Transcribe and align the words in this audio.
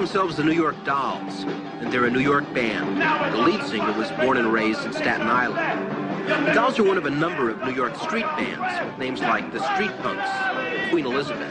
Themselves 0.00 0.34
the 0.34 0.42
New 0.42 0.52
York 0.52 0.82
Dolls, 0.82 1.42
and 1.42 1.92
they're 1.92 2.06
a 2.06 2.10
New 2.10 2.20
York 2.20 2.44
band. 2.54 3.02
The 3.34 3.42
lead 3.42 3.62
singer 3.68 3.92
was 3.98 4.10
born 4.12 4.38
and 4.38 4.50
raised 4.50 4.82
in 4.86 4.94
Staten 4.94 5.26
Island. 5.26 6.46
The 6.46 6.54
Dolls 6.54 6.78
are 6.78 6.84
one 6.84 6.96
of 6.96 7.04
a 7.04 7.10
number 7.10 7.50
of 7.50 7.62
New 7.62 7.74
York 7.74 7.94
street 7.96 8.24
bands 8.24 8.86
with 8.86 8.98
names 8.98 9.20
like 9.20 9.52
the 9.52 9.62
Street 9.74 9.90
Punks, 9.98 10.88
Queen 10.88 11.04
Elizabeth. 11.04 11.50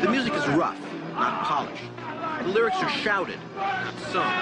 The 0.00 0.08
music 0.08 0.32
is 0.32 0.48
rough, 0.48 0.80
not 1.12 1.44
polished. 1.44 1.84
The 2.44 2.48
lyrics 2.48 2.78
are 2.78 2.88
shouted, 2.88 3.38
not 3.56 3.94
sung. 4.10 4.32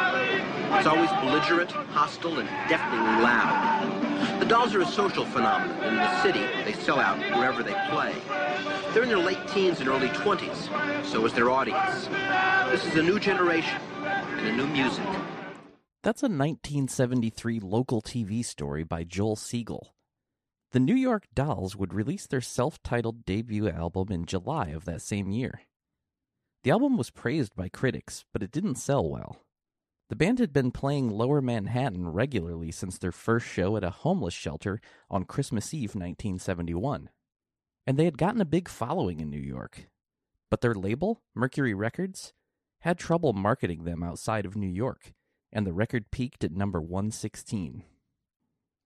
It's 0.78 0.86
always 0.86 1.10
belligerent, 1.10 1.72
hostile, 1.72 2.38
and 2.38 2.48
deafeningly 2.68 3.20
loud. 3.20 4.03
The 4.44 4.50
Dolls 4.50 4.74
are 4.74 4.82
a 4.82 4.86
social 4.86 5.24
phenomenon. 5.24 5.82
In 5.84 5.96
the 5.96 6.22
city, 6.22 6.40
they 6.66 6.74
sell 6.74 7.00
out 7.00 7.18
wherever 7.34 7.62
they 7.62 7.72
play. 7.88 8.14
They're 8.92 9.04
in 9.04 9.08
their 9.08 9.16
late 9.16 9.38
teens 9.48 9.80
and 9.80 9.88
early 9.88 10.08
20s. 10.08 11.06
So 11.06 11.24
is 11.24 11.32
their 11.32 11.48
audience. 11.48 12.08
This 12.70 12.84
is 12.84 12.94
a 12.96 13.02
new 13.02 13.18
generation 13.18 13.80
and 14.02 14.46
a 14.46 14.52
new 14.54 14.66
music. 14.66 15.06
That's 16.02 16.22
a 16.22 16.28
1973 16.28 17.58
local 17.60 18.02
TV 18.02 18.44
story 18.44 18.84
by 18.84 19.02
Joel 19.02 19.36
Siegel. 19.36 19.94
The 20.72 20.80
New 20.80 20.94
York 20.94 21.24
Dolls 21.34 21.74
would 21.74 21.94
release 21.94 22.26
their 22.26 22.42
self 22.42 22.82
titled 22.82 23.24
debut 23.24 23.70
album 23.70 24.08
in 24.10 24.26
July 24.26 24.66
of 24.66 24.84
that 24.84 25.00
same 25.00 25.30
year. 25.30 25.62
The 26.64 26.70
album 26.70 26.98
was 26.98 27.08
praised 27.08 27.56
by 27.56 27.70
critics, 27.70 28.26
but 28.30 28.42
it 28.42 28.52
didn't 28.52 28.74
sell 28.74 29.08
well. 29.08 29.38
The 30.14 30.26
band 30.26 30.38
had 30.38 30.52
been 30.52 30.70
playing 30.70 31.10
Lower 31.10 31.42
Manhattan 31.42 32.06
regularly 32.06 32.70
since 32.70 32.98
their 32.98 33.10
first 33.10 33.48
show 33.48 33.76
at 33.76 33.82
a 33.82 33.90
homeless 33.90 34.32
shelter 34.32 34.80
on 35.10 35.24
Christmas 35.24 35.74
Eve 35.74 35.96
1971. 35.96 37.10
And 37.84 37.96
they 37.96 38.04
had 38.04 38.16
gotten 38.16 38.40
a 38.40 38.44
big 38.44 38.68
following 38.68 39.18
in 39.18 39.28
New 39.28 39.40
York. 39.40 39.88
But 40.52 40.60
their 40.60 40.72
label, 40.72 41.20
Mercury 41.34 41.74
Records, 41.74 42.32
had 42.82 42.96
trouble 42.96 43.32
marketing 43.32 43.82
them 43.82 44.04
outside 44.04 44.46
of 44.46 44.54
New 44.54 44.68
York, 44.68 45.14
and 45.52 45.66
the 45.66 45.72
record 45.72 46.12
peaked 46.12 46.44
at 46.44 46.52
number 46.52 46.80
116. 46.80 47.82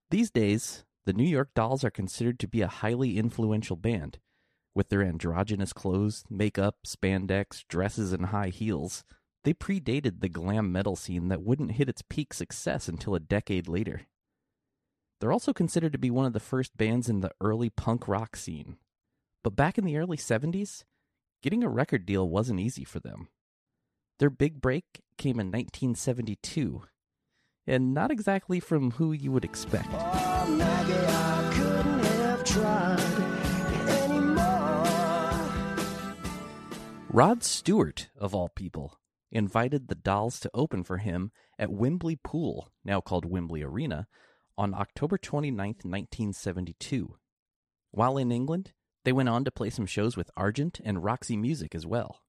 These 0.08 0.30
days, 0.30 0.86
the 1.04 1.12
New 1.12 1.28
York 1.28 1.50
Dolls 1.54 1.84
are 1.84 1.90
considered 1.90 2.38
to 2.38 2.48
be 2.48 2.62
a 2.62 2.68
highly 2.68 3.18
influential 3.18 3.76
band, 3.76 4.18
with 4.74 4.88
their 4.88 5.02
androgynous 5.02 5.74
clothes, 5.74 6.24
makeup, 6.30 6.76
spandex, 6.86 7.64
dresses, 7.68 8.14
and 8.14 8.26
high 8.26 8.48
heels. 8.48 9.04
They 9.44 9.54
predated 9.54 10.20
the 10.20 10.28
glam 10.28 10.72
metal 10.72 10.96
scene 10.96 11.28
that 11.28 11.42
wouldn't 11.42 11.72
hit 11.72 11.88
its 11.88 12.02
peak 12.02 12.34
success 12.34 12.88
until 12.88 13.14
a 13.14 13.20
decade 13.20 13.68
later. 13.68 14.02
They're 15.20 15.32
also 15.32 15.52
considered 15.52 15.92
to 15.92 15.98
be 15.98 16.10
one 16.10 16.26
of 16.26 16.32
the 16.32 16.40
first 16.40 16.76
bands 16.76 17.08
in 17.08 17.20
the 17.20 17.32
early 17.40 17.70
punk 17.70 18.06
rock 18.06 18.36
scene. 18.36 18.76
But 19.42 19.56
back 19.56 19.78
in 19.78 19.84
the 19.84 19.96
early 19.96 20.16
70s, 20.16 20.84
getting 21.42 21.64
a 21.64 21.68
record 21.68 22.06
deal 22.06 22.28
wasn't 22.28 22.60
easy 22.60 22.84
for 22.84 23.00
them. 23.00 23.28
Their 24.18 24.30
big 24.30 24.60
break 24.60 24.84
came 25.16 25.40
in 25.40 25.46
1972, 25.46 26.82
and 27.66 27.94
not 27.94 28.10
exactly 28.10 28.60
from 28.60 28.92
who 28.92 29.12
you 29.12 29.32
would 29.32 29.44
expect. 29.44 29.88
Oh, 29.92 30.46
Maggie, 30.48 30.92
I 30.94 31.52
couldn't 31.54 32.04
have 32.04 32.44
tried. 32.44 32.98
Rod 37.10 37.42
Stewart, 37.42 38.10
of 38.18 38.34
all 38.34 38.50
people, 38.50 38.98
invited 39.30 39.88
the 39.88 39.94
Dolls 39.94 40.40
to 40.40 40.50
open 40.54 40.84
for 40.84 40.98
him 40.98 41.32
at 41.58 41.72
Wembley 41.72 42.16
Pool, 42.16 42.70
now 42.84 43.00
called 43.00 43.24
Wembley 43.24 43.62
Arena, 43.62 44.06
on 44.56 44.74
October 44.74 45.18
29, 45.18 45.56
1972. 45.56 47.16
While 47.90 48.18
in 48.18 48.32
England, 48.32 48.72
they 49.04 49.12
went 49.12 49.28
on 49.28 49.44
to 49.44 49.50
play 49.50 49.70
some 49.70 49.86
shows 49.86 50.16
with 50.16 50.30
Argent 50.36 50.80
and 50.84 51.04
Roxy 51.04 51.36
Music 51.36 51.74
as 51.74 51.86
well. 51.86 52.22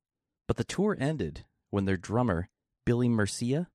But 0.47 0.57
the 0.57 0.63
tour 0.63 0.95
ended 0.99 1.45
when 1.69 1.85
their 1.85 1.97
drummer, 1.97 2.49
Billy 2.85 3.09
Murcia, 3.09 3.67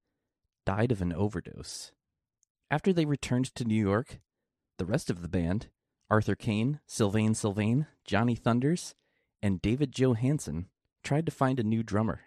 died 0.64 0.92
of 0.92 1.02
an 1.02 1.12
overdose. 1.12 1.92
After 2.70 2.92
they 2.92 3.04
returned 3.04 3.54
to 3.54 3.64
New 3.64 3.80
York, 3.80 4.20
the 4.78 4.86
rest 4.86 5.10
of 5.10 5.22
the 5.22 5.28
band, 5.28 5.68
Arthur 6.10 6.34
Kane, 6.34 6.80
Sylvain 6.86 7.34
Sylvain, 7.34 7.86
Johnny 8.04 8.34
Thunders, 8.34 8.94
and 9.42 9.60
David 9.60 9.92
Johansen, 9.92 10.66
tried 11.02 11.26
to 11.26 11.32
find 11.32 11.60
a 11.60 11.64
new 11.64 11.82
drummer. 11.82 12.22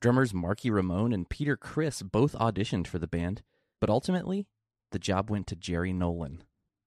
Drummers 0.00 0.32
Marky 0.32 0.70
Ramone 0.70 1.12
and 1.12 1.28
Peter 1.28 1.56
Criss 1.56 2.02
both 2.02 2.34
auditioned 2.34 2.86
for 2.86 3.00
the 3.00 3.08
band, 3.08 3.42
but 3.80 3.90
ultimately, 3.90 4.46
the 4.92 4.98
job 5.00 5.28
went 5.28 5.48
to 5.48 5.56
Jerry 5.56 5.92
Nolan. 5.92 6.44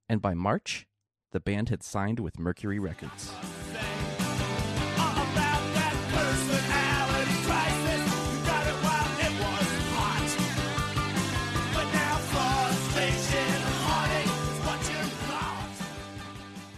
And 0.08 0.22
by 0.22 0.34
March, 0.34 0.88
the 1.34 1.42
band 1.42 1.68
had 1.68 1.84
signed 1.84 2.22
with 2.22 2.40
Mercury 2.40 2.80
Records. 2.80 3.34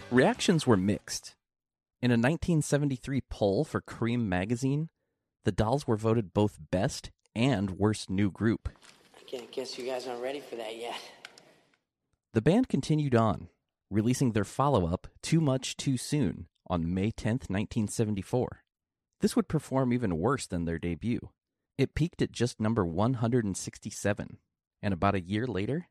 Reactions 0.09 0.65
were 0.65 0.77
mixed. 0.77 1.35
In 2.01 2.09
a 2.09 2.13
1973 2.13 3.21
poll 3.29 3.63
for 3.63 3.81
Creem 3.81 4.25
magazine, 4.25 4.89
the 5.45 5.51
Dolls 5.51 5.87
were 5.87 5.97
voted 5.97 6.33
both 6.33 6.57
best 6.71 7.11
and 7.35 7.71
worst 7.71 8.09
new 8.09 8.31
group. 8.31 8.69
I 9.17 9.23
can't 9.23 9.51
guess 9.51 9.77
you 9.77 9.85
guys 9.85 10.07
aren't 10.07 10.21
ready 10.21 10.39
for 10.39 10.55
that 10.55 10.77
yet. 10.77 10.99
The 12.33 12.41
band 12.41 12.69
continued 12.69 13.15
on, 13.15 13.49
releasing 13.89 14.31
their 14.31 14.43
follow 14.43 14.87
up, 14.87 15.07
Too 15.21 15.41
Much 15.41 15.77
Too 15.77 15.97
Soon, 15.97 16.47
on 16.67 16.93
May 16.93 17.11
10, 17.11 17.33
1974. 17.47 18.63
This 19.21 19.35
would 19.35 19.47
perform 19.47 19.93
even 19.93 20.19
worse 20.19 20.47
than 20.47 20.65
their 20.65 20.79
debut. 20.79 21.29
It 21.77 21.95
peaked 21.95 22.21
at 22.21 22.31
just 22.31 22.59
number 22.59 22.85
167, 22.85 24.37
and 24.81 24.93
about 24.93 25.15
a 25.15 25.21
year 25.21 25.47
later, 25.47 25.87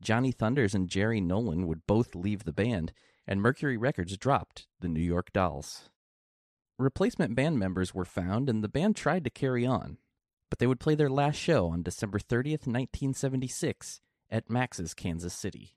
Johnny 0.00 0.32
Thunders 0.32 0.74
and 0.74 0.88
Jerry 0.88 1.20
Nolan 1.20 1.66
would 1.66 1.86
both 1.86 2.14
leave 2.14 2.44
the 2.44 2.52
band, 2.52 2.92
and 3.26 3.42
Mercury 3.42 3.76
Records 3.76 4.16
dropped 4.16 4.66
the 4.80 4.88
New 4.88 5.02
York 5.02 5.32
Dolls. 5.32 5.88
Replacement 6.78 7.34
band 7.34 7.58
members 7.58 7.92
were 7.92 8.04
found, 8.04 8.48
and 8.48 8.62
the 8.62 8.68
band 8.68 8.94
tried 8.94 9.24
to 9.24 9.30
carry 9.30 9.66
on, 9.66 9.98
but 10.48 10.60
they 10.60 10.66
would 10.66 10.78
play 10.78 10.94
their 10.94 11.10
last 11.10 11.34
show 11.34 11.66
on 11.70 11.82
December 11.82 12.20
30th, 12.20 12.66
1976, 12.66 14.00
at 14.30 14.48
Max's 14.48 14.94
Kansas 14.94 15.34
City. 15.34 15.74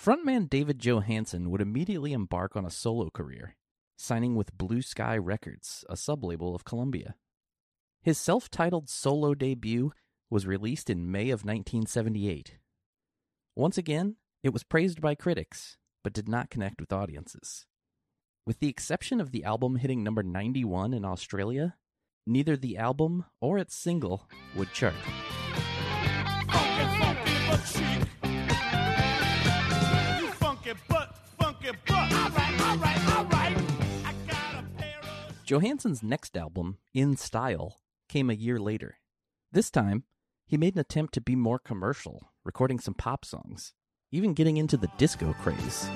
Frontman 0.00 0.48
David 0.48 0.78
Johansen 0.78 1.50
would 1.50 1.60
immediately 1.60 2.12
embark 2.12 2.54
on 2.54 2.64
a 2.64 2.70
solo 2.70 3.10
career, 3.10 3.56
signing 3.96 4.36
with 4.36 4.56
Blue 4.56 4.80
Sky 4.80 5.16
Records, 5.16 5.84
a 5.90 5.94
sublabel 5.94 6.54
of 6.54 6.64
Columbia. 6.64 7.16
His 8.00 8.16
self 8.16 8.48
titled 8.48 8.88
solo 8.88 9.34
debut 9.34 9.92
was 10.30 10.46
released 10.46 10.88
in 10.88 11.10
May 11.10 11.30
of 11.30 11.44
1978. 11.44 12.58
Once 13.56 13.76
again, 13.76 14.14
it 14.44 14.52
was 14.52 14.62
praised 14.62 15.00
by 15.00 15.16
critics, 15.16 15.76
but 16.04 16.12
did 16.12 16.28
not 16.28 16.48
connect 16.48 16.80
with 16.80 16.92
audiences. 16.92 17.66
With 18.50 18.58
the 18.58 18.66
exception 18.66 19.20
of 19.20 19.30
the 19.30 19.44
album 19.44 19.76
hitting 19.76 20.02
number 20.02 20.24
91 20.24 20.92
in 20.92 21.04
Australia, 21.04 21.76
neither 22.26 22.56
the 22.56 22.78
album 22.78 23.24
or 23.40 23.58
its 23.58 23.76
single 23.76 24.28
would 24.56 24.72
chart. 24.72 24.92
Johansen's 35.44 36.02
next 36.02 36.36
album, 36.36 36.78
In 36.92 37.16
Style, 37.16 37.80
came 38.08 38.30
a 38.30 38.34
year 38.34 38.58
later. 38.58 38.96
This 39.52 39.70
time, 39.70 40.02
he 40.44 40.56
made 40.56 40.74
an 40.74 40.80
attempt 40.80 41.14
to 41.14 41.20
be 41.20 41.36
more 41.36 41.60
commercial, 41.60 42.32
recording 42.42 42.80
some 42.80 42.94
pop 42.94 43.24
songs, 43.24 43.74
even 44.10 44.34
getting 44.34 44.56
into 44.56 44.76
the 44.76 44.90
disco 44.98 45.34
craze. 45.34 45.88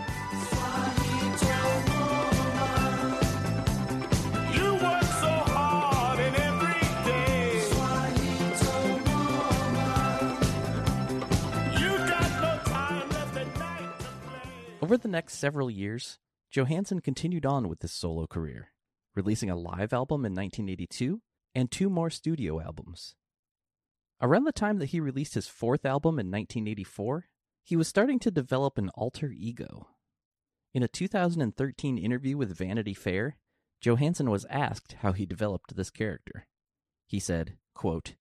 Over 14.84 14.98
the 14.98 15.08
next 15.08 15.38
several 15.38 15.70
years, 15.70 16.18
Johansen 16.50 17.00
continued 17.00 17.46
on 17.46 17.70
with 17.70 17.80
his 17.80 17.90
solo 17.90 18.26
career, 18.26 18.68
releasing 19.14 19.48
a 19.48 19.56
live 19.56 19.94
album 19.94 20.26
in 20.26 20.34
1982 20.34 21.22
and 21.54 21.70
two 21.70 21.88
more 21.88 22.10
studio 22.10 22.60
albums. 22.60 23.14
Around 24.20 24.44
the 24.44 24.52
time 24.52 24.80
that 24.80 24.90
he 24.90 25.00
released 25.00 25.36
his 25.36 25.48
fourth 25.48 25.86
album 25.86 26.18
in 26.18 26.26
1984, 26.26 27.28
he 27.62 27.76
was 27.76 27.88
starting 27.88 28.18
to 28.18 28.30
develop 28.30 28.76
an 28.76 28.90
alter 28.90 29.32
ego. 29.34 29.88
In 30.74 30.82
a 30.82 30.88
2013 30.88 31.96
interview 31.96 32.36
with 32.36 32.54
Vanity 32.54 32.92
Fair, 32.92 33.38
Johansen 33.80 34.28
was 34.28 34.44
asked 34.50 34.96
how 35.00 35.12
he 35.12 35.24
developed 35.24 35.74
this 35.74 35.88
character. 35.88 36.46
He 37.06 37.20
said, 37.20 37.56
quote, 37.74 38.16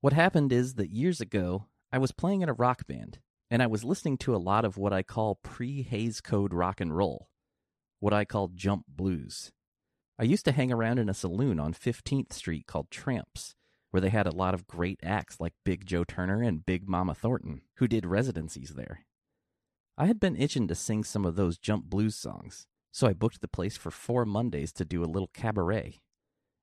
What 0.00 0.12
happened 0.12 0.52
is 0.52 0.74
that 0.74 0.90
years 0.90 1.20
ago, 1.20 1.66
I 1.90 1.98
was 1.98 2.12
playing 2.12 2.42
in 2.42 2.48
a 2.48 2.52
rock 2.54 2.86
band, 2.86 3.18
and 3.50 3.62
I 3.62 3.66
was 3.66 3.84
listening 3.84 4.18
to 4.18 4.34
a 4.34 4.38
lot 4.38 4.64
of 4.64 4.76
what 4.76 4.92
I 4.92 5.02
call 5.02 5.36
pre 5.36 5.82
Hays 5.82 6.20
Code 6.20 6.52
rock 6.52 6.80
and 6.80 6.96
roll, 6.96 7.28
what 8.00 8.12
I 8.12 8.24
call 8.24 8.48
jump 8.48 8.84
blues. 8.88 9.52
I 10.18 10.24
used 10.24 10.44
to 10.46 10.52
hang 10.52 10.72
around 10.72 10.98
in 10.98 11.08
a 11.08 11.14
saloon 11.14 11.60
on 11.60 11.72
15th 11.72 12.32
Street 12.32 12.66
called 12.66 12.90
Tramps, 12.90 13.54
where 13.90 14.00
they 14.00 14.10
had 14.10 14.26
a 14.26 14.34
lot 14.34 14.52
of 14.52 14.66
great 14.66 15.00
acts 15.02 15.40
like 15.40 15.54
Big 15.64 15.86
Joe 15.86 16.04
Turner 16.04 16.42
and 16.42 16.66
Big 16.66 16.88
Mama 16.88 17.14
Thornton, 17.14 17.62
who 17.76 17.88
did 17.88 18.04
residencies 18.04 18.70
there. 18.70 19.06
I 19.96 20.06
had 20.06 20.20
been 20.20 20.36
itching 20.36 20.68
to 20.68 20.74
sing 20.74 21.04
some 21.04 21.24
of 21.24 21.36
those 21.36 21.58
jump 21.58 21.86
blues 21.86 22.16
songs, 22.16 22.66
so 22.92 23.06
I 23.06 23.12
booked 23.12 23.40
the 23.40 23.48
place 23.48 23.76
for 23.76 23.90
four 23.90 24.24
Mondays 24.24 24.72
to 24.72 24.84
do 24.84 25.02
a 25.02 25.06
little 25.06 25.30
cabaret. 25.32 26.00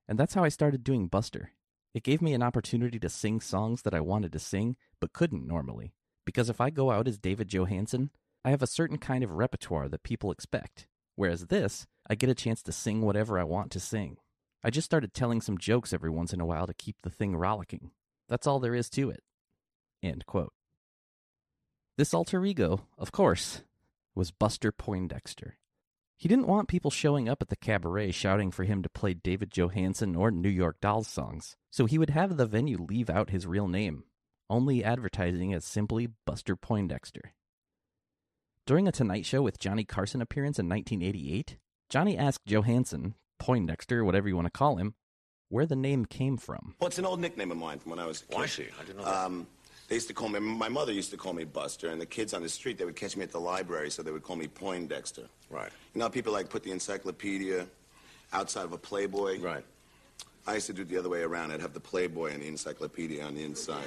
And 0.06 0.18
that's 0.18 0.34
how 0.34 0.44
I 0.44 0.48
started 0.48 0.84
doing 0.84 1.08
Buster. 1.08 1.50
It 1.94 2.04
gave 2.04 2.22
me 2.22 2.34
an 2.34 2.42
opportunity 2.42 2.98
to 2.98 3.08
sing 3.08 3.40
songs 3.40 3.82
that 3.82 3.94
I 3.94 4.00
wanted 4.00 4.32
to 4.32 4.38
sing 4.38 4.76
but 5.00 5.14
couldn't 5.14 5.46
normally, 5.46 5.94
because 6.26 6.50
if 6.50 6.60
I 6.60 6.68
go 6.68 6.90
out 6.90 7.08
as 7.08 7.16
David 7.16 7.48
Johansen, 7.48 8.10
I 8.44 8.50
have 8.50 8.62
a 8.62 8.66
certain 8.66 8.98
kind 8.98 9.24
of 9.24 9.32
repertoire 9.32 9.88
that 9.88 10.02
people 10.02 10.30
expect, 10.30 10.86
whereas 11.14 11.46
this, 11.46 11.86
I 12.08 12.14
get 12.14 12.28
a 12.28 12.34
chance 12.34 12.62
to 12.64 12.72
sing 12.72 13.00
whatever 13.00 13.38
I 13.38 13.44
want 13.44 13.70
to 13.72 13.80
sing. 13.80 14.18
I 14.62 14.68
just 14.68 14.84
started 14.84 15.14
telling 15.14 15.40
some 15.40 15.56
jokes 15.56 15.92
every 15.92 16.10
once 16.10 16.32
in 16.34 16.40
a 16.40 16.46
while 16.46 16.66
to 16.66 16.74
keep 16.74 16.96
the 17.02 17.10
thing 17.10 17.36
rollicking. 17.36 17.92
That's 18.28 18.46
all 18.46 18.60
there 18.60 18.74
is 18.74 18.90
to 18.90 19.08
it. 19.08 19.22
End 20.02 20.26
quote. 20.26 20.52
This 21.96 22.12
alter 22.12 22.44
ego, 22.44 22.82
of 22.98 23.10
course, 23.10 23.62
was 24.14 24.30
Buster 24.30 24.70
Poindexter. 24.70 25.56
He 26.16 26.28
didn't 26.28 26.46
want 26.46 26.68
people 26.68 26.90
showing 26.90 27.28
up 27.28 27.42
at 27.42 27.48
the 27.48 27.56
cabaret 27.56 28.10
shouting 28.10 28.50
for 28.50 28.64
him 28.64 28.82
to 28.82 28.88
play 28.88 29.14
David 29.14 29.50
Johansen 29.50 30.16
or 30.16 30.30
New 30.30 30.48
York 30.48 30.80
Dolls 30.80 31.08
songs, 31.08 31.56
so 31.70 31.86
he 31.86 31.98
would 31.98 32.10
have 32.10 32.36
the 32.36 32.46
venue 32.46 32.78
leave 32.78 33.10
out 33.10 33.30
his 33.30 33.46
real 33.46 33.68
name, 33.68 34.04
only 34.48 34.84
advertising 34.84 35.52
as 35.54 35.64
simply 35.64 36.08
Buster 36.24 36.56
Poindexter. 36.56 37.32
During 38.66 38.88
a 38.88 38.92
Tonight 38.92 39.24
Show 39.24 39.42
with 39.42 39.58
Johnny 39.58 39.84
Carson 39.84 40.20
appearance 40.20 40.58
in 40.58 40.68
1988, 40.68 41.56
Johnny 41.88 42.18
asked 42.18 42.44
Johansen, 42.46 43.14
Poindexter, 43.38 44.04
whatever 44.04 44.28
you 44.28 44.34
want 44.34 44.46
to 44.46 44.50
call 44.50 44.76
him, 44.76 44.94
where 45.48 45.66
the 45.66 45.76
name 45.76 46.04
came 46.04 46.36
from. 46.36 46.74
Well, 46.80 46.88
it's 46.88 46.98
an 46.98 47.06
old 47.06 47.20
nickname 47.20 47.52
of 47.52 47.58
mine 47.58 47.78
from 47.78 47.90
when 47.90 48.00
I 48.00 48.06
was 48.06 48.22
a 48.22 48.26
kid. 48.26 48.36
Oh, 48.36 48.42
I 48.42 48.46
see. 48.46 48.66
I 48.80 48.84
didn't 48.84 48.98
know 48.98 49.04
that. 49.04 49.14
Um, 49.14 49.46
they 49.88 49.94
used 49.94 50.08
to 50.08 50.14
call 50.14 50.28
me, 50.28 50.40
my 50.40 50.68
mother 50.68 50.92
used 50.92 51.12
to 51.12 51.16
call 51.16 51.32
me 51.32 51.44
Buster, 51.44 51.90
and 51.90 52.00
the 52.00 52.06
kids 52.06 52.34
on 52.34 52.42
the 52.42 52.48
street, 52.48 52.76
they 52.76 52.84
would 52.84 52.96
catch 52.96 53.16
me 53.16 53.22
at 53.22 53.30
the 53.30 53.38
library, 53.38 53.90
so 53.90 54.02
they 54.02 54.10
would 54.10 54.24
call 54.24 54.34
me 54.34 54.48
Poindexter. 54.48 55.28
Right. 55.48 55.70
You 55.94 56.00
know 56.00 56.08
people 56.08 56.32
like 56.32 56.48
put 56.48 56.64
the 56.64 56.72
encyclopedia 56.72 57.66
outside 58.32 58.64
of 58.64 58.72
a 58.72 58.78
Playboy? 58.78 59.40
Right. 59.40 59.64
I 60.46 60.54
used 60.54 60.66
to 60.68 60.72
do 60.72 60.82
it 60.82 60.88
the 60.88 60.98
other 60.98 61.08
way 61.08 61.22
around. 61.22 61.50
I'd 61.50 61.60
have 61.60 61.72
the 61.74 61.80
Playboy 61.80 62.32
and 62.32 62.42
the 62.42 62.48
encyclopedia 62.48 63.24
on 63.24 63.34
the 63.34 63.44
inside. 63.44 63.84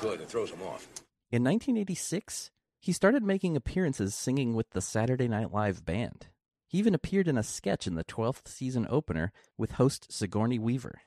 Good. 0.00 0.20
It 0.20 0.28
throws 0.28 0.50
them 0.50 0.62
off. 0.62 0.88
In 1.30 1.44
1986, 1.44 2.50
he 2.80 2.92
started 2.92 3.22
making 3.22 3.56
appearances 3.56 4.14
singing 4.14 4.54
with 4.54 4.70
the 4.70 4.80
Saturday 4.80 5.28
Night 5.28 5.52
Live 5.52 5.84
band. 5.84 6.28
He 6.66 6.78
even 6.78 6.94
appeared 6.94 7.28
in 7.28 7.36
a 7.36 7.42
sketch 7.42 7.86
in 7.86 7.94
the 7.94 8.04
12th 8.04 8.48
season 8.48 8.86
opener 8.88 9.32
with 9.58 9.72
host 9.72 10.10
Sigourney 10.10 10.58
Weaver. 10.58 11.02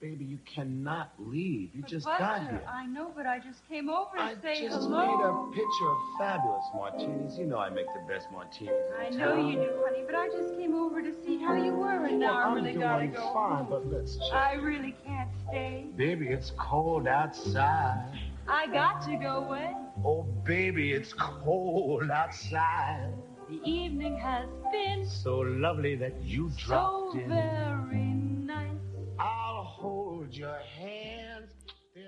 Baby, 0.00 0.24
you 0.26 0.38
cannot 0.46 1.10
leave. 1.18 1.70
You 1.74 1.82
just 1.82 2.06
Buster, 2.06 2.22
got 2.22 2.40
here. 2.42 2.62
I 2.68 2.86
know, 2.86 3.10
but 3.16 3.26
I 3.26 3.40
just 3.40 3.68
came 3.68 3.90
over 3.90 4.14
to 4.16 4.22
I 4.22 4.34
say 4.40 4.62
just 4.62 4.88
made 4.88 4.96
a 4.96 5.50
picture 5.52 5.88
of 5.90 5.96
fabulous 6.16 6.64
martinis. 6.72 7.36
You 7.36 7.46
know 7.46 7.58
I 7.58 7.68
make 7.68 7.86
the 7.86 8.00
best 8.12 8.28
martinis. 8.30 8.70
in 9.00 9.06
I 9.06 9.10
know 9.10 9.34
town. 9.34 9.48
you 9.48 9.54
do, 9.58 9.72
honey, 9.84 10.04
but 10.06 10.14
I 10.14 10.28
just 10.28 10.56
came 10.56 10.72
over 10.76 11.02
to 11.02 11.12
see 11.26 11.38
how 11.38 11.54
you 11.56 11.72
were, 11.72 12.06
and 12.06 12.20
now 12.20 12.28
Well, 12.28 12.36
I 12.36 12.42
I'm 12.44 12.54
really 12.54 12.74
gotta 12.74 13.08
go. 13.08 13.32
fine, 13.34 13.66
but 13.68 13.90
let's 13.90 14.16
check. 14.18 14.32
I 14.34 14.52
really 14.54 14.94
can't 15.04 15.30
stay. 15.48 15.86
Baby, 15.96 16.28
it's 16.28 16.52
cold 16.56 17.08
outside. 17.08 18.04
I 18.46 18.68
got 18.68 19.02
to 19.06 19.16
go 19.16 19.38
away. 19.46 19.74
Oh, 20.04 20.22
baby, 20.44 20.92
it's 20.92 21.12
cold 21.12 22.08
outside. 22.08 23.12
The 23.48 23.60
evening 23.68 24.16
has 24.18 24.46
been 24.70 25.04
So 25.06 25.38
lovely 25.38 25.96
that 25.96 26.14
you 26.22 26.50
so 26.50 26.66
dropped 26.68 27.16
in. 27.16 27.28
very 27.30 28.17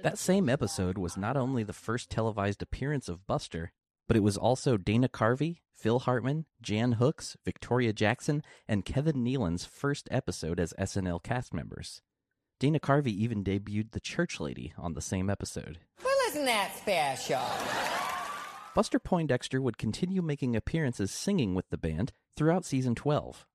That 0.02 0.18
same 0.18 0.48
episode 0.48 0.98
was 0.98 1.16
not 1.16 1.36
only 1.36 1.62
the 1.62 1.72
first 1.72 2.10
televised 2.10 2.62
appearance 2.62 3.08
of 3.08 3.26
Buster, 3.26 3.72
but 4.08 4.16
it 4.16 4.22
was 4.22 4.36
also 4.36 4.76
Dana 4.76 5.08
Carvey, 5.08 5.58
Phil 5.76 6.00
Hartman, 6.00 6.46
Jan 6.60 6.92
Hooks, 6.92 7.36
Victoria 7.44 7.92
Jackson, 7.92 8.42
and 8.68 8.84
Kevin 8.84 9.24
Nealon's 9.24 9.64
first 9.64 10.08
episode 10.10 10.58
as 10.58 10.74
SNL 10.78 11.22
cast 11.22 11.54
members. 11.54 12.02
Dana 12.58 12.80
Carvey 12.80 13.12
even 13.12 13.42
debuted 13.42 13.92
the 13.92 14.00
Church 14.00 14.40
Lady 14.40 14.72
on 14.76 14.94
the 14.94 15.00
same 15.00 15.30
episode. 15.30 15.78
Well, 16.04 16.14
isn't 16.28 16.44
that 16.44 16.76
special? 16.76 17.40
Buster 18.74 18.98
Poindexter 18.98 19.60
would 19.62 19.78
continue 19.78 20.22
making 20.22 20.54
appearances 20.54 21.10
singing 21.10 21.54
with 21.54 21.70
the 21.70 21.78
band 21.78 22.12
throughout 22.36 22.64
season 22.64 22.94
12. 22.94 23.46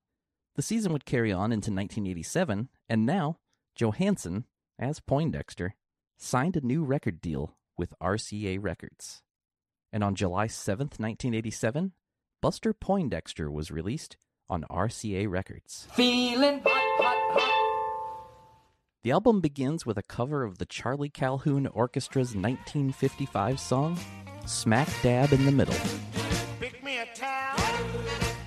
The 0.55 0.61
season 0.61 0.93
would 0.93 1.05
carry 1.05 1.31
on 1.31 1.51
into 1.51 1.69
1987, 1.71 2.69
and 2.89 3.05
now, 3.05 3.39
Johansen, 3.75 4.45
as 4.79 4.99
Poindexter, 4.99 5.75
signed 6.17 6.55
a 6.55 6.65
new 6.65 6.83
record 6.83 7.19
deal 7.19 7.55
with 7.77 7.93
RCA 8.01 8.57
Records. 8.61 9.21
And 9.91 10.03
on 10.03 10.15
July 10.15 10.47
7th, 10.47 10.99
1987, 10.99 11.91
Buster 12.41 12.73
Poindexter 12.73 13.51
was 13.51 13.71
released 13.71 14.17
on 14.49 14.63
RCA 14.69 15.29
Records. 15.29 15.87
Feeling 15.93 16.59
hot, 16.59 16.71
hot, 17.01 17.39
hot. 17.41 18.27
The 19.03 19.11
album 19.11 19.41
begins 19.41 19.85
with 19.85 19.97
a 19.97 20.03
cover 20.03 20.43
of 20.43 20.57
the 20.57 20.65
Charlie 20.65 21.09
Calhoun 21.09 21.67
Orchestra's 21.67 22.33
1955 22.35 23.59
song, 23.59 23.99
Smack 24.45 24.87
Dab 25.03 25.33
in 25.33 25.45
the 25.45 25.51
Middle. 25.51 25.75
Pick 26.59 26.83
me 26.83 26.99
a 26.99 27.05
town 27.13 27.59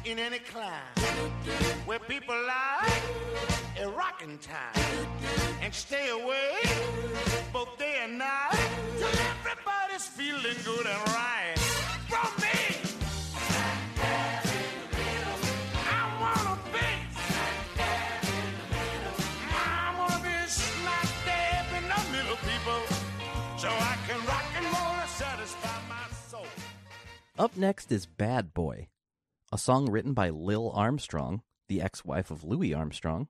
in 0.05 0.19
any 0.19 0.39
clime 0.39 0.83
where 1.87 1.99
people 1.99 2.35
like 2.35 3.38
a 3.81 3.89
rocking 3.89 4.39
time. 4.39 5.07
And 5.63 5.73
stay 5.73 6.09
away 6.11 6.59
both 7.53 7.79
day 7.79 7.97
and 8.03 8.19
night 8.19 8.71
till 8.99 9.09
everybody's 9.09 10.07
feeling 10.07 10.57
good 10.65 10.87
and 10.87 11.09
right. 11.09 11.55
From 12.09 12.43
me. 12.43 12.79
Up 27.39 27.57
next 27.57 27.93
is 27.93 28.05
Bad 28.05 28.53
Boy, 28.53 28.89
a 29.53 29.59
song 29.59 29.89
written 29.89 30.13
by 30.13 30.29
Lil 30.29 30.73
Armstrong, 30.73 31.43
the 31.69 31.81
ex 31.81 32.05
wife 32.05 32.33
of 32.33 32.43
Louis 32.43 32.75
Armstrong, 32.75 33.29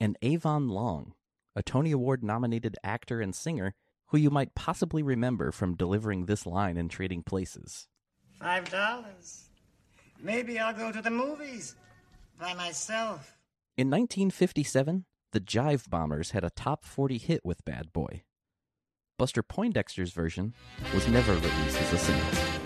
and 0.00 0.16
Avon 0.22 0.68
Long, 0.68 1.14
a 1.56 1.62
Tony 1.62 1.92
Award 1.92 2.22
nominated 2.22 2.76
actor 2.82 3.20
and 3.20 3.34
singer 3.34 3.74
who 4.08 4.18
you 4.18 4.30
might 4.30 4.54
possibly 4.54 5.02
remember 5.02 5.50
from 5.50 5.76
delivering 5.76 6.26
this 6.26 6.46
line 6.46 6.76
in 6.76 6.88
Trading 6.88 7.22
Places. 7.22 7.88
Five 8.38 8.70
dollars. 8.70 9.48
Maybe 10.22 10.58
I'll 10.58 10.74
go 10.74 10.92
to 10.92 11.02
the 11.02 11.10
movies 11.10 11.74
by 12.38 12.54
myself. 12.54 13.36
In 13.76 13.90
1957, 13.90 15.04
the 15.32 15.40
Jive 15.40 15.90
Bombers 15.90 16.30
had 16.30 16.44
a 16.44 16.50
top 16.50 16.84
40 16.84 17.18
hit 17.18 17.44
with 17.44 17.64
Bad 17.64 17.92
Boy. 17.92 18.22
Buster 19.18 19.42
Poindexter's 19.42 20.12
version 20.12 20.54
was 20.92 21.08
never 21.08 21.34
released 21.34 21.80
as 21.80 21.92
a 21.92 21.98
single. 21.98 22.63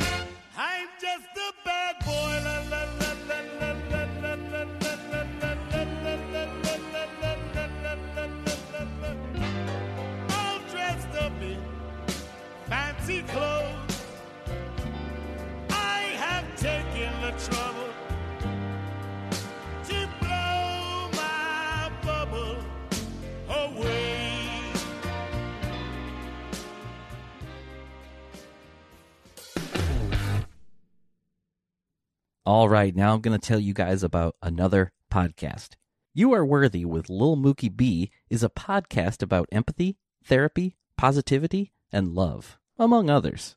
All 32.49 32.71
right, 32.71 32.97
now 32.97 33.13
I'm 33.13 33.21
going 33.21 33.39
to 33.39 33.47
tell 33.47 33.61
you 33.61 33.75
guys 33.75 34.03
about 34.03 34.35
another 34.41 34.91
podcast. 35.13 35.75
You 36.15 36.33
Are 36.33 36.47
Worthy 36.47 36.87
with 36.87 37.11
Lil 37.11 37.37
Mookie 37.37 37.77
B 37.77 38.11
is 38.31 38.43
a 38.43 38.49
podcast 38.49 39.23
about 39.23 39.51
empathy, 39.53 39.99
therapy, 40.25 40.75
positivity, 40.97 41.75
and 41.93 42.15
love, 42.15 42.57
among 42.79 43.11
others. 43.11 43.57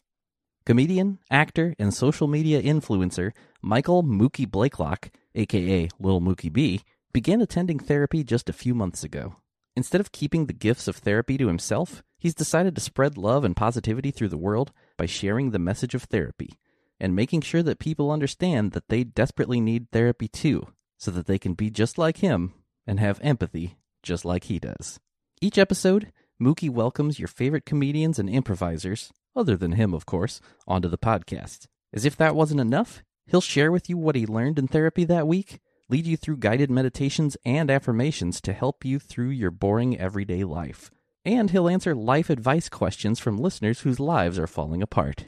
Comedian, 0.65 1.19
actor, 1.31 1.73
and 1.79 1.93
social 1.93 2.27
media 2.27 2.61
influencer 2.61 3.31
Michael 3.61 4.03
Mookie 4.03 4.45
Blakelock, 4.45 5.09
aka 5.35 5.87
Lil 5.97 6.19
Mookie 6.19 6.51
B, 6.51 6.81
began 7.13 7.39
attending 7.39 7.79
therapy 7.79 8.25
just 8.25 8.49
a 8.49 8.59
few 8.61 8.75
months 8.75 9.05
ago. 9.05 9.37
Instead 9.73 10.01
of 10.01 10.11
keeping 10.11 10.47
the 10.47 10.53
gifts 10.53 10.89
of 10.89 10.97
therapy 10.97 11.37
to 11.37 11.47
himself, 11.47 12.03
he's 12.17 12.35
decided 12.35 12.75
to 12.75 12.81
spread 12.81 13.17
love 13.17 13.45
and 13.45 13.55
positivity 13.55 14.11
through 14.11 14.27
the 14.27 14.37
world 14.37 14.73
by 14.97 15.05
sharing 15.05 15.51
the 15.51 15.59
message 15.59 15.95
of 15.95 16.03
therapy 16.03 16.57
and 17.01 17.15
making 17.15 17.41
sure 17.41 17.63
that 17.63 17.79
people 17.79 18.11
understand 18.11 18.73
that 18.73 18.87
they 18.87 19.03
desperately 19.03 19.59
need 19.59 19.89
therapy 19.91 20.27
too, 20.27 20.67
so 20.99 21.09
that 21.09 21.25
they 21.25 21.39
can 21.39 21.55
be 21.55 21.71
just 21.71 21.97
like 21.97 22.17
him 22.17 22.53
and 22.85 22.99
have 22.99 23.19
empathy 23.23 23.75
just 24.03 24.23
like 24.23 24.45
he 24.45 24.59
does. 24.59 24.99
Each 25.41 25.57
episode, 25.57 26.11
Mookie 26.39 26.69
welcomes 26.69 27.17
your 27.17 27.27
favorite 27.27 27.65
comedians 27.65 28.19
and 28.19 28.29
improvisers, 28.29 29.11
other 29.35 29.57
than 29.57 29.71
him, 29.71 29.95
of 29.95 30.05
course, 30.05 30.39
onto 30.67 30.87
the 30.87 30.97
podcast. 30.97 31.65
As 31.91 32.05
if 32.05 32.15
that 32.17 32.35
wasn't 32.35 32.61
enough, 32.61 33.01
he'll 33.25 33.41
share 33.41 33.71
with 33.71 33.89
you 33.89 33.97
what 33.97 34.15
he 34.15 34.27
learned 34.27 34.59
in 34.59 34.67
therapy 34.67 35.03
that 35.05 35.27
week, 35.27 35.59
lead 35.89 36.05
you 36.05 36.17
through 36.17 36.37
guided 36.37 36.69
meditations 36.69 37.35
and 37.43 37.71
affirmations 37.71 38.39
to 38.41 38.53
help 38.53 38.85
you 38.85 38.99
through 38.99 39.29
your 39.29 39.51
boring 39.51 39.97
everyday 39.97 40.43
life. 40.43 40.91
And 41.25 41.49
he'll 41.49 41.67
answer 41.67 41.95
life 41.95 42.29
advice 42.29 42.69
questions 42.69 43.19
from 43.19 43.39
listeners 43.39 43.79
whose 43.79 43.99
lives 43.99 44.37
are 44.37 44.47
falling 44.47 44.83
apart. 44.83 45.25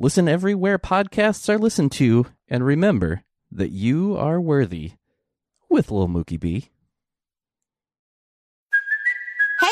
Listen 0.00 0.28
everywhere 0.28 0.78
podcasts 0.78 1.48
are 1.48 1.58
listened 1.58 1.90
to, 1.90 2.26
and 2.46 2.64
remember 2.64 3.24
that 3.50 3.72
you 3.72 4.16
are 4.16 4.40
worthy 4.40 4.92
with 5.68 5.90
Lil 5.90 6.06
Mookie 6.06 6.38
B. 6.38 6.70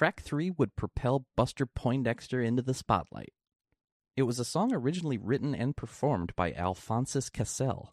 Track 0.00 0.22
3 0.22 0.52
would 0.52 0.76
propel 0.76 1.26
Buster 1.36 1.66
Poindexter 1.66 2.40
into 2.40 2.62
the 2.62 2.72
spotlight. 2.72 3.34
It 4.16 4.22
was 4.22 4.38
a 4.38 4.46
song 4.46 4.72
originally 4.72 5.18
written 5.18 5.54
and 5.54 5.76
performed 5.76 6.34
by 6.34 6.54
Alphonsus 6.54 7.28
Cassell, 7.28 7.92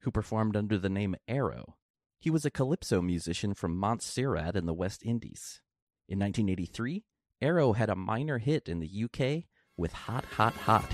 who 0.00 0.10
performed 0.10 0.56
under 0.56 0.78
the 0.78 0.88
name 0.88 1.14
Arrow. 1.28 1.76
He 2.18 2.28
was 2.28 2.44
a 2.44 2.50
calypso 2.50 3.00
musician 3.00 3.54
from 3.54 3.78
Montserrat 3.78 4.56
in 4.56 4.66
the 4.66 4.74
West 4.74 5.04
Indies. 5.04 5.60
In 6.08 6.18
1983, 6.18 7.04
Arrow 7.40 7.74
had 7.74 7.88
a 7.88 7.94
minor 7.94 8.38
hit 8.38 8.68
in 8.68 8.80
the 8.80 9.04
UK 9.04 9.44
with 9.76 9.92
Hot 9.92 10.24
Hot 10.24 10.54
Hot. 10.54 10.90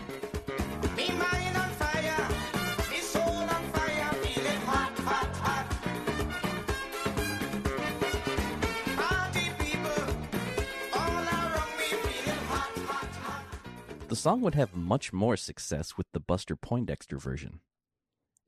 Song 14.21 14.43
would 14.43 14.55
have 14.55 14.77
much 14.77 15.15
more 15.15 15.35
success 15.35 15.97
with 15.97 16.07
the 16.13 16.21
Buster 16.21 16.55
Poindexter 16.55 17.17
version. 17.17 17.61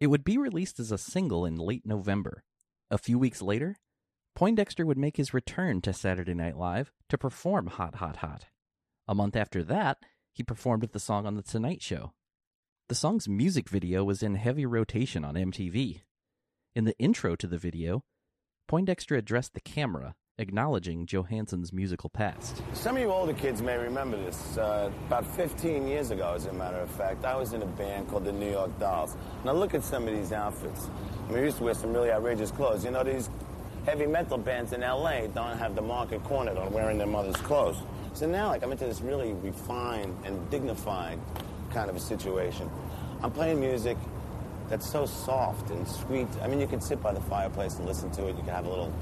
It 0.00 0.08
would 0.08 0.22
be 0.22 0.36
released 0.36 0.78
as 0.78 0.92
a 0.92 0.98
single 0.98 1.46
in 1.46 1.56
late 1.56 1.86
November. 1.86 2.44
A 2.90 2.98
few 2.98 3.18
weeks 3.18 3.40
later, 3.40 3.76
Poindexter 4.36 4.84
would 4.84 4.98
make 4.98 5.16
his 5.16 5.32
return 5.32 5.80
to 5.80 5.94
Saturday 5.94 6.34
Night 6.34 6.58
Live 6.58 6.92
to 7.08 7.16
perform 7.16 7.68
Hot 7.68 7.94
Hot 7.94 8.16
Hot. 8.16 8.44
A 9.08 9.14
month 9.14 9.34
after 9.34 9.62
that, 9.64 9.96
he 10.34 10.42
performed 10.42 10.86
the 10.92 11.00
song 11.00 11.26
on 11.26 11.36
The 11.36 11.42
Tonight 11.42 11.80
Show. 11.80 12.12
The 12.90 12.94
song's 12.94 13.26
music 13.26 13.70
video 13.70 14.04
was 14.04 14.22
in 14.22 14.34
heavy 14.34 14.66
rotation 14.66 15.24
on 15.24 15.36
MTV. 15.36 16.02
In 16.76 16.84
the 16.84 16.98
intro 16.98 17.34
to 17.36 17.46
the 17.46 17.56
video, 17.56 18.04
Poindexter 18.68 19.16
addressed 19.16 19.54
the 19.54 19.60
camera, 19.60 20.16
acknowledging 20.42 21.06
Johansen's 21.06 21.72
musical 21.72 22.10
past. 22.10 22.60
Some 22.74 22.96
of 22.96 23.02
you 23.02 23.10
older 23.10 23.32
kids 23.32 23.62
may 23.62 23.78
remember 23.78 24.18
this. 24.18 24.58
Uh, 24.58 24.90
about 25.06 25.24
15 25.34 25.86
years 25.86 26.10
ago, 26.10 26.34
as 26.34 26.46
a 26.46 26.52
matter 26.52 26.78
of 26.78 26.90
fact, 26.90 27.24
I 27.24 27.36
was 27.36 27.54
in 27.54 27.62
a 27.62 27.66
band 27.66 28.08
called 28.08 28.24
the 28.24 28.32
New 28.32 28.50
York 28.50 28.78
Dolls. 28.78 29.16
Now 29.44 29.52
look 29.52 29.72
at 29.72 29.84
some 29.84 30.06
of 30.06 30.14
these 30.14 30.32
outfits. 30.32 30.90
I 31.24 31.28
mean, 31.28 31.38
we 31.38 31.44
used 31.44 31.58
to 31.58 31.64
wear 31.64 31.74
some 31.74 31.94
really 31.94 32.10
outrageous 32.10 32.50
clothes. 32.50 32.84
You 32.84 32.90
know, 32.90 33.04
these 33.04 33.30
heavy 33.86 34.06
metal 34.06 34.36
bands 34.36 34.72
in 34.72 34.82
L.A. 34.82 35.28
don't 35.28 35.56
have 35.56 35.74
the 35.74 35.82
market 35.82 36.22
cornered 36.24 36.58
on 36.58 36.72
wearing 36.72 36.98
their 36.98 37.06
mother's 37.06 37.36
clothes. 37.36 37.78
So 38.12 38.26
now, 38.26 38.48
like, 38.48 38.62
I'm 38.62 38.72
into 38.72 38.84
this 38.84 39.00
really 39.00 39.32
refined 39.32 40.14
and 40.24 40.50
dignified 40.50 41.18
kind 41.72 41.88
of 41.88 41.96
a 41.96 42.00
situation. 42.00 42.68
I'm 43.22 43.30
playing 43.30 43.60
music 43.60 43.96
that's 44.68 44.90
so 44.90 45.06
soft 45.06 45.70
and 45.70 45.86
sweet. 45.86 46.28
I 46.42 46.48
mean, 46.48 46.60
you 46.60 46.66
could 46.66 46.82
sit 46.82 47.02
by 47.02 47.12
the 47.12 47.20
fireplace 47.20 47.76
and 47.76 47.86
listen 47.86 48.10
to 48.12 48.26
it. 48.26 48.36
You 48.36 48.42
can 48.42 48.48
have 48.48 48.66
a 48.66 48.70
little 48.70 48.92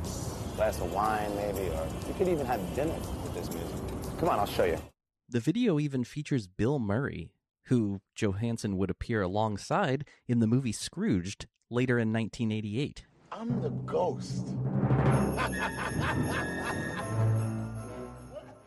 glass 0.61 0.81
of 0.83 0.93
wine, 0.93 1.35
maybe, 1.37 1.71
or 1.71 1.89
you 2.07 2.13
could 2.19 2.29
even 2.29 2.45
have 2.45 2.61
dinner 2.75 2.93
with 2.93 3.33
this 3.33 3.49
music. 3.49 4.19
Come 4.19 4.29
on, 4.29 4.39
I'll 4.39 4.45
show 4.45 4.65
you. 4.65 4.77
The 5.27 5.41
video 5.41 5.81
even 5.81 6.05
features 6.05 6.49
Bill 6.49 6.79
Murray, 6.79 7.33
who 7.69 8.03
Johansen 8.15 8.77
would 8.77 8.91
appear 8.91 9.23
alongside 9.23 10.07
in 10.29 10.41
the 10.41 10.47
movie 10.47 10.73
Scrooged 10.73 11.47
later 11.71 11.99
in 11.99 12.13
1988. 12.13 13.07
I'm 13.33 13.63
the 13.63 13.71
ghost. 13.71 14.49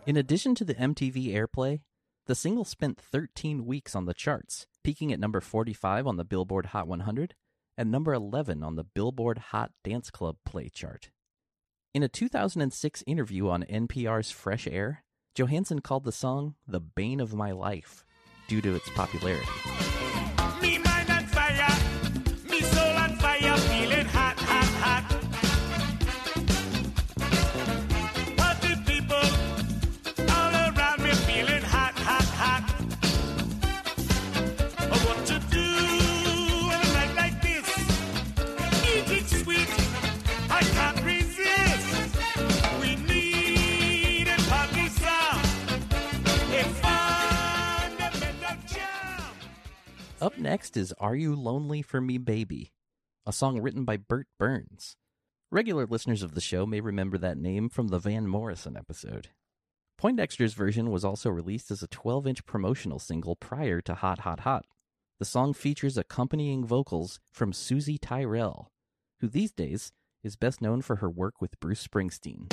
In 0.08 0.18
addition 0.18 0.56
to 0.56 0.66
the 0.66 0.74
MTV 0.74 1.32
airplay, 1.32 1.82
the 2.26 2.34
single 2.34 2.66
spent 2.66 3.00
13 3.00 3.68
weeks 3.68 3.96
on 3.96 4.06
the 4.06 4.16
charts, 4.16 4.66
peaking 4.84 5.14
at 5.14 5.20
number 5.20 5.40
45 5.40 6.08
on 6.08 6.18
the 6.18 6.26
Billboard 6.26 6.66
Hot 6.68 6.88
100 6.88 7.36
and 7.78 7.92
number 7.92 8.16
11 8.16 8.64
on 8.64 8.78
the 8.78 8.84
Billboard 8.84 9.38
Hot 9.52 9.72
Dance 9.84 10.10
Club 10.10 10.38
Play 10.44 10.70
chart. 10.70 11.12
In 11.94 12.02
a 12.02 12.08
2006 12.08 13.04
interview 13.06 13.50
on 13.50 13.66
NPR's 13.66 14.32
Fresh 14.32 14.66
Air, 14.66 15.04
Johansen 15.36 15.80
called 15.80 16.06
the 16.06 16.12
song 16.12 16.56
the 16.68 16.80
bane 16.80 17.20
of 17.20 17.36
my 17.36 17.52
life 17.52 18.04
due 18.48 18.62
to 18.62 18.74
its 18.74 18.90
popularity. 18.96 19.48
Up 50.34 50.40
next 50.40 50.76
is 50.78 50.92
Are 50.94 51.16
You 51.16 51.36
Lonely 51.36 51.84
for 51.84 52.02
Me 52.02 52.18
Baby, 52.18 52.72
a 53.24 53.32
song 53.32 53.62
written 53.62 53.86
by 53.86 53.98
Bert 53.98 54.26
Berns. 54.40 54.96
Regular 55.52 55.86
listeners 55.86 56.24
of 56.24 56.34
the 56.34 56.42
show 56.42 56.66
may 56.66 56.80
remember 56.82 57.20
that 57.20 57.38
name 57.38 57.70
from 57.70 57.90
the 57.90 58.00
Van 58.00 58.26
Morrison 58.26 58.76
episode. 58.76 59.28
Poindexter's 60.02 60.56
version 60.56 60.90
was 60.90 61.06
also 61.06 61.30
released 61.30 61.70
as 61.70 61.84
a 61.84 61.88
12 61.88 62.26
inch 62.26 62.46
promotional 62.48 62.98
single 62.98 63.36
prior 63.36 63.80
to 63.82 63.94
Hot 63.94 64.22
Hot 64.22 64.40
Hot. 64.40 64.66
The 65.20 65.26
song 65.26 65.54
features 65.54 66.00
accompanying 66.00 66.66
vocals 66.66 67.20
from 67.32 67.52
Soozie 67.52 68.00
Tyrell, 68.02 68.72
who 69.20 69.28
these 69.28 69.52
days 69.52 69.92
is 70.24 70.36
best 70.36 70.64
known 70.64 70.82
for 70.82 70.96
her 70.96 71.12
work 71.12 71.42
with 71.42 71.60
Bruce 71.60 71.86
Springsteen. 71.88 72.52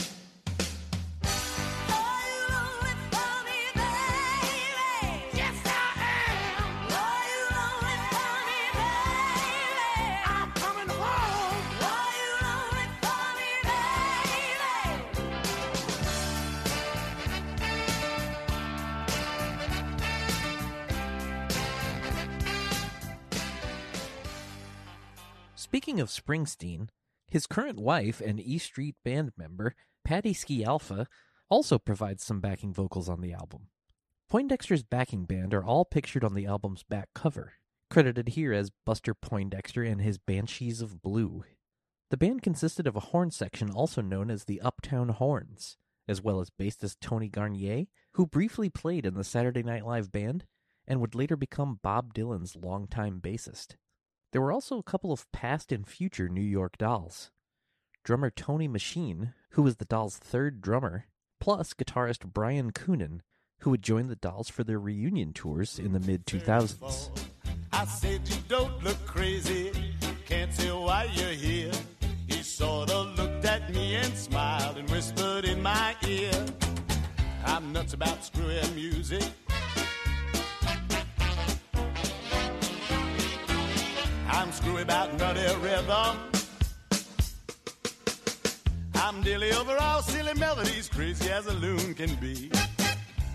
Speaking 25.71 26.01
of 26.01 26.09
Springsteen, 26.09 26.89
his 27.29 27.47
current 27.47 27.79
wife 27.79 28.21
and 28.21 28.41
E 28.41 28.59
Street 28.59 28.97
Band 29.05 29.31
member, 29.37 29.77
Patti 30.05 30.35
Scialfa, 30.35 31.07
also 31.49 31.79
provides 31.79 32.25
some 32.25 32.41
backing 32.41 32.75
vocals 32.75 33.09
on 33.09 33.21
the 33.21 33.33
album. 33.33 33.69
Poindexter's 34.29 34.83
backing 34.83 35.27
band 35.27 35.55
are 35.55 35.63
all 35.63 35.85
pictured 35.85 36.25
on 36.25 36.35
the 36.35 36.45
album's 36.45 36.83
back 36.83 37.11
cover, 37.15 37.53
credited 37.89 38.31
here 38.31 38.53
as 38.53 38.73
Buster 38.85 39.15
Poindexter 39.15 39.85
and 39.85 40.01
his 40.01 40.19
Banshees 40.19 40.83
of 40.83 41.01
Blue. 41.03 41.45
The 42.11 42.17
band 42.17 42.43
consisted 42.43 42.89
of 42.89 42.97
a 42.97 43.01
horn 43.15 43.31
section 43.31 43.71
also 43.71 44.03
known 44.03 44.29
as 44.29 44.47
the 44.47 44.61
Uptown 44.61 45.11
Horns, 45.11 45.77
as 46.09 46.21
well 46.21 46.41
as 46.41 46.51
bassist 46.51 46.97
Tony 47.01 47.29
Garnier, 47.29 47.85
who 48.15 48.27
briefly 48.27 48.71
played 48.71 49.07
in 49.07 49.15
the 49.15 49.23
Saturday 49.23 49.63
Night 49.63 49.87
Live 49.87 50.11
band 50.11 50.47
and 50.89 51.01
would 51.01 51.15
later 51.15 51.37
become 51.37 51.79
Bob 51.81 52.13
Dylan's 52.13 52.57
longtime 52.57 53.21
bassist. 53.21 53.77
There 54.33 54.41
were 54.41 54.53
also 54.53 54.79
a 54.79 54.85
couple 54.85 55.13
of 55.13 55.31
past 55.33 55.73
and 55.73 55.87
future 55.87 56.29
New 56.29 56.41
York 56.41 56.79
Dolls. 56.79 57.31
Drummer 58.05 58.31
Tony 58.31 58.69
Machine, 58.69 59.35
who 59.51 59.63
was 59.63 59.77
the 59.77 59.85
Dolls' 59.85 60.19
third 60.19 60.61
drummer, 60.61 61.07
plus 61.41 61.75
guitarist 61.75 62.33
Brian 62.33 62.71
Koonin, 62.71 63.21
who 63.61 63.71
would 63.71 63.83
join 63.83 64.07
the 64.07 64.17
Dolls 64.17 64.49
for 64.49 64.63
their 64.63 64.79
reunion 64.79 65.33
tours 65.33 65.79
in 65.79 65.93
the 65.93 66.01
mid 66.01 66.27
2000s. 66.27 67.11
I 67.73 67.85
said 67.87 68.29
you 68.29 68.37
don't 68.49 68.83
look 68.85 69.05
crazy. 69.05 69.73
Can't 70.27 70.53
tell 70.57 70.85
why 70.85 71.05
you're 71.13 71.31
here. 71.31 71.73
He 72.29 72.43
sort 72.43 72.91
of 72.91 73.19
looked 73.19 73.45
at 73.45 73.73
me 73.75 73.97
and 73.97 74.15
smiled 74.17 74.77
and 74.77 74.89
whispered 74.91 75.45
in 75.45 75.61
my 75.61 75.97
ear. 76.07 76.47
I'm 77.45 77.73
nuts 77.73 77.95
about 77.95 78.25
screwy 78.25 78.61
music. 78.75 79.25
I'm 84.51 84.57
screwy 84.57 84.83
about 84.83 85.17
nutty 85.17 85.43
rhythm. 85.63 86.19
I'm 88.97 89.23
dilly 89.23 89.53
over 89.53 89.77
all 89.79 90.03
silly 90.03 90.35
melodies, 90.35 90.89
crazy 90.89 91.31
as 91.31 91.47
a 91.47 91.53
loon 91.53 91.95
can 91.95 92.17
be. 92.17 92.51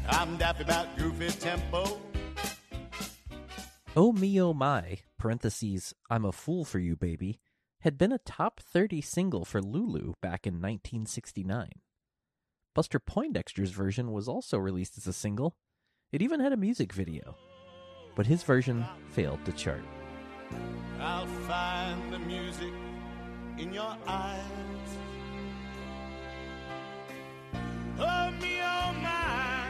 I'm 0.09 0.35
daffy 0.35 0.63
about 0.63 0.97
goofy 0.97 1.29
tempo. 1.29 2.01
Oh 3.95 4.11
Me 4.11 4.41
Oh 4.41 4.53
My, 4.53 4.97
parentheses, 5.17 5.93
I'm 6.09 6.25
a 6.25 6.33
Fool 6.33 6.65
for 6.65 6.79
You 6.79 6.97
Baby, 6.97 7.39
had 7.79 7.97
been 7.97 8.11
a 8.11 8.17
top 8.17 8.59
30 8.59 8.99
single 8.99 9.45
for 9.45 9.61
Lulu 9.61 10.15
back 10.21 10.45
in 10.45 10.55
1969. 10.55 11.69
Buster 12.73 12.99
Poindexter's 12.99 13.71
version 13.71 14.11
was 14.11 14.27
also 14.27 14.57
released 14.57 14.97
as 14.97 15.07
a 15.07 15.13
single. 15.13 15.55
It 16.11 16.21
even 16.21 16.41
had 16.41 16.51
a 16.51 16.57
music 16.57 16.91
video. 16.91 17.37
But 18.17 18.25
his 18.25 18.43
version 18.43 18.83
failed 19.11 19.45
to 19.45 19.53
chart. 19.53 19.85
I'll 20.99 21.27
find 21.47 22.11
the 22.13 22.19
music 22.19 22.73
in 23.57 23.73
your 23.73 23.95
eyes. 24.07 24.89
Oh, 27.99 28.31
me, 28.41 28.59
oh, 28.61 28.93
my. 29.01 29.69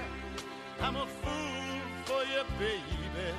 I'm 0.81 0.95
a 0.95 1.05
fool 1.05 1.81
for 2.05 2.23
you, 2.23 2.43
baby. 2.59 3.33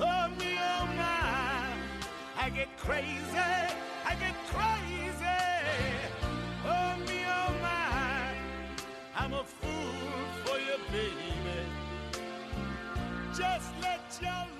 Oh, 0.00 0.28
me, 0.38 0.58
oh, 0.58 0.86
my. 0.96 1.72
I 2.38 2.50
get 2.50 2.76
crazy. 2.78 3.08
I 4.06 4.14
get 4.20 4.34
crazy. 4.52 5.24
Oh, 6.64 6.96
me, 7.08 7.24
oh, 7.26 7.52
my. 7.60 8.34
I'm 9.16 9.32
a 9.32 9.44
fool 9.44 10.18
for 10.44 10.58
you, 10.58 10.76
baby. 10.92 11.60
Just 13.34 13.72
let 13.82 14.00
your 14.22 14.57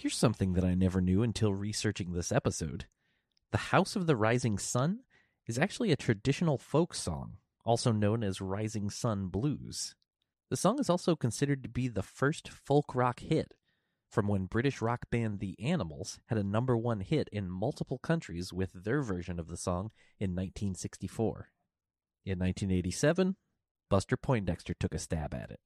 Here's 0.00 0.16
something 0.16 0.54
that 0.54 0.64
I 0.64 0.74
never 0.74 1.02
knew 1.02 1.22
until 1.22 1.52
researching 1.52 2.14
this 2.14 2.32
episode. 2.32 2.86
The 3.52 3.58
House 3.58 3.96
of 3.96 4.06
the 4.06 4.16
Rising 4.16 4.56
Sun 4.56 5.00
is 5.46 5.58
actually 5.58 5.92
a 5.92 5.96
traditional 5.96 6.56
folk 6.56 6.94
song, 6.94 7.34
also 7.66 7.92
known 7.92 8.24
as 8.24 8.40
Rising 8.40 8.88
Sun 8.88 9.26
Blues. 9.26 9.94
The 10.48 10.56
song 10.56 10.80
is 10.80 10.88
also 10.88 11.16
considered 11.16 11.62
to 11.64 11.68
be 11.68 11.86
the 11.86 12.02
first 12.02 12.48
folk 12.48 12.94
rock 12.94 13.20
hit 13.20 13.52
from 14.08 14.26
when 14.26 14.46
British 14.46 14.80
rock 14.80 15.00
band 15.10 15.38
The 15.38 15.54
Animals 15.60 16.18
had 16.28 16.38
a 16.38 16.42
number 16.42 16.78
one 16.78 17.00
hit 17.00 17.28
in 17.30 17.50
multiple 17.50 17.98
countries 17.98 18.54
with 18.54 18.72
their 18.72 19.02
version 19.02 19.38
of 19.38 19.48
the 19.48 19.58
song 19.58 19.90
in 20.18 20.30
1964. 20.30 21.50
In 22.24 22.38
1987, 22.38 23.36
Buster 23.90 24.16
Poindexter 24.16 24.72
took 24.72 24.94
a 24.94 24.98
stab 24.98 25.34
at 25.34 25.50
it. 25.50 25.60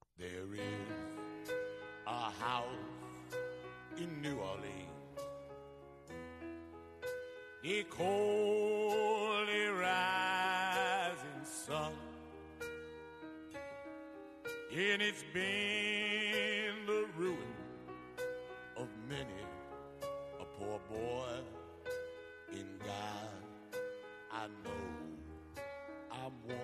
In 3.99 4.21
New 4.21 4.37
Orleans. 4.37 4.71
A 7.65 7.83
coldly 7.85 9.67
rising 9.69 11.45
sun. 11.45 11.93
And 14.77 15.01
it's 15.01 15.25
been 15.33 16.75
the 16.87 17.07
ruin 17.17 17.39
of 18.77 18.89
many 19.09 19.45
a 20.41 20.45
poor 20.59 20.81
boy. 20.91 21.39
In 22.53 22.67
God, 22.85 23.79
I 24.33 24.47
know 24.65 24.71
I'm 26.13 26.33
one. 26.47 26.59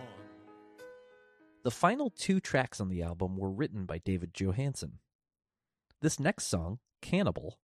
The 1.63 1.71
final 1.71 2.11
two 2.11 2.41
tracks 2.41 2.81
on 2.81 2.89
the 2.89 3.03
album 3.03 3.37
were 3.37 3.51
written 3.51 3.85
by 3.85 3.99
David 3.99 4.35
Johansen. 4.35 4.99
This 6.03 6.19
next 6.19 6.47
song, 6.47 6.79
Cannibal, 7.03 7.59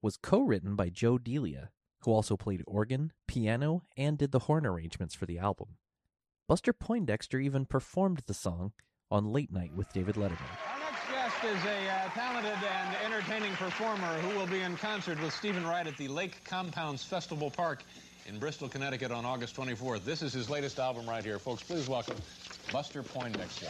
was 0.00 0.16
co 0.16 0.40
written 0.40 0.76
by 0.76 0.88
Joe 0.88 1.18
Delia, 1.18 1.68
who 2.00 2.10
also 2.10 2.38
played 2.38 2.62
organ, 2.66 3.12
piano, 3.28 3.82
and 3.98 4.16
did 4.16 4.32
the 4.32 4.38
horn 4.38 4.64
arrangements 4.64 5.14
for 5.14 5.26
the 5.26 5.38
album. 5.38 5.76
Buster 6.48 6.72
Poindexter 6.72 7.38
even 7.38 7.66
performed 7.66 8.22
the 8.26 8.32
song 8.32 8.72
on 9.10 9.26
Late 9.26 9.52
Night 9.52 9.74
with 9.74 9.92
David 9.92 10.14
Letterman. 10.14 10.40
Our 10.72 10.78
next 10.78 11.06
guest 11.10 11.44
is 11.44 11.64
a 11.66 11.90
uh, 11.90 12.08
talented 12.14 12.56
and 12.64 13.12
entertaining 13.12 13.52
performer 13.56 14.18
who 14.20 14.38
will 14.38 14.46
be 14.46 14.62
in 14.62 14.74
concert 14.78 15.20
with 15.20 15.34
Steven 15.34 15.66
Wright 15.66 15.86
at 15.86 15.98
the 15.98 16.08
Lake 16.08 16.42
Compounce 16.44 17.04
Festival 17.04 17.50
Park 17.50 17.84
in 18.26 18.38
Bristol, 18.38 18.70
Connecticut 18.70 19.12
on 19.12 19.26
August 19.26 19.54
24th. 19.54 20.02
This 20.02 20.22
is 20.22 20.32
his 20.32 20.48
latest 20.48 20.78
album 20.78 21.06
right 21.06 21.22
here. 21.22 21.38
Folks, 21.38 21.62
please 21.62 21.90
welcome 21.90 22.16
Buster 22.72 23.02
Poindexter. 23.02 23.68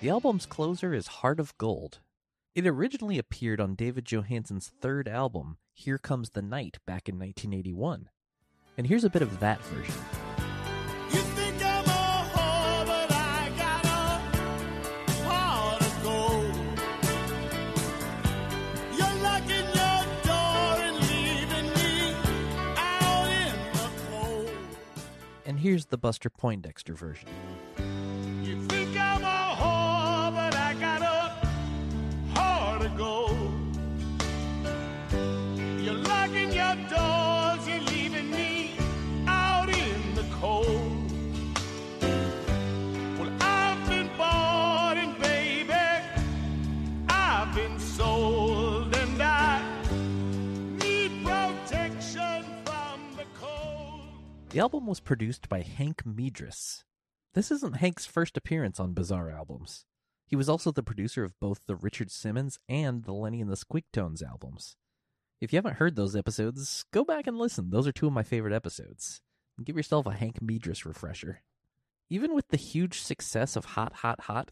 The 0.00 0.10
album's 0.10 0.46
closer 0.46 0.94
is 0.94 1.08
Heart 1.08 1.40
of 1.40 1.58
Gold. 1.58 1.98
It 2.54 2.64
originally 2.68 3.18
appeared 3.18 3.60
on 3.60 3.74
David 3.74 4.04
Johansen's 4.04 4.70
third 4.80 5.08
album, 5.08 5.56
Here 5.74 5.98
Comes 5.98 6.30
the 6.30 6.42
Night, 6.42 6.78
back 6.86 7.08
in 7.08 7.18
1981. 7.18 8.08
And 8.76 8.86
here's 8.86 9.02
a 9.02 9.10
bit 9.10 9.22
of 9.22 9.40
that 9.40 9.60
version. 9.62 9.94
and 25.44 25.58
here's 25.58 25.86
the 25.86 25.98
Buster 25.98 26.30
Poindexter 26.30 26.94
version. 26.94 27.28
The 54.50 54.60
album 54.60 54.86
was 54.86 55.00
produced 55.00 55.50
by 55.50 55.60
Hank 55.60 56.04
Medress. 56.06 56.84
This 57.34 57.50
isn't 57.50 57.76
Hank's 57.76 58.06
first 58.06 58.34
appearance 58.34 58.80
on 58.80 58.94
Bizarre 58.94 59.30
albums. 59.30 59.84
He 60.26 60.36
was 60.36 60.48
also 60.48 60.72
the 60.72 60.82
producer 60.82 61.22
of 61.22 61.38
both 61.38 61.60
the 61.66 61.76
Richard 61.76 62.10
Simmons 62.10 62.58
and 62.66 63.04
the 63.04 63.12
Lenny 63.12 63.42
and 63.42 63.50
the 63.50 63.56
Squeaktones 63.56 64.22
albums. 64.22 64.76
If 65.38 65.52
you 65.52 65.58
haven't 65.58 65.76
heard 65.76 65.96
those 65.96 66.16
episodes, 66.16 66.86
go 66.94 67.04
back 67.04 67.26
and 67.26 67.36
listen. 67.36 67.68
Those 67.68 67.86
are 67.86 67.92
two 67.92 68.06
of 68.06 68.14
my 68.14 68.22
favorite 68.22 68.54
episodes. 68.54 69.20
Give 69.62 69.76
yourself 69.76 70.06
a 70.06 70.12
Hank 70.12 70.40
Medress 70.40 70.86
refresher. 70.86 71.42
Even 72.08 72.34
with 72.34 72.48
the 72.48 72.56
huge 72.56 73.02
success 73.02 73.54
of 73.54 73.66
Hot 73.66 73.96
Hot 73.96 74.22
Hot, 74.22 74.50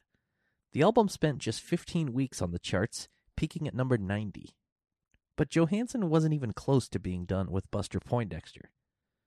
the 0.75 0.83
album 0.83 1.09
spent 1.09 1.39
just 1.39 1.63
15 1.63 2.13
weeks 2.13 2.43
on 2.43 2.51
the 2.51 2.59
charts, 2.59 3.09
peaking 3.35 3.67
at 3.67 3.75
number 3.75 3.97
90. 3.97 4.51
But 5.37 5.49
Johansen 5.49 6.11
wasn't 6.11 6.35
even 6.35 6.53
close 6.53 6.87
to 6.91 6.99
being 6.99 7.25
done 7.25 7.51
with 7.51 7.71
Buster 7.71 7.99
Poindexter. 7.99 8.73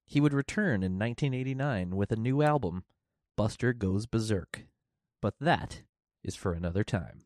He 0.09 0.19
would 0.19 0.33
return 0.33 0.81
in 0.81 0.97
1989 0.97 1.95
with 1.95 2.11
a 2.11 2.15
new 2.15 2.41
album, 2.41 2.83
Buster 3.37 3.73
Goes 3.73 4.07
Berserk. 4.07 4.65
But 5.21 5.35
that 5.39 5.83
is 6.23 6.35
for 6.35 6.53
another 6.53 6.83
time. 6.83 7.25